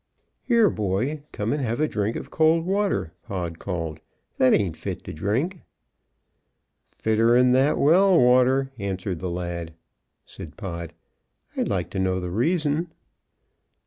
"Here, 0.47 0.67
boy, 0.71 1.21
come 1.31 1.53
and 1.53 1.61
have 1.61 1.79
a 1.79 1.87
drink 1.87 2.15
of 2.15 2.31
cold 2.31 2.65
water!" 2.65 3.13
Pod 3.21 3.59
called. 3.59 3.99
"That 4.39 4.51
ain't 4.51 4.75
fit 4.75 5.03
to 5.03 5.13
drink." 5.13 5.59
"Fitter'n 6.89 7.51
that 7.51 7.77
well 7.77 8.19
water," 8.19 8.71
answered 8.79 9.19
the 9.19 9.29
lad. 9.29 9.75
Said 10.25 10.57
Pod: 10.57 10.93
"I'd 11.55 11.67
like 11.67 11.91
to 11.91 11.99
know 11.99 12.19
the 12.19 12.31
reason." 12.31 12.91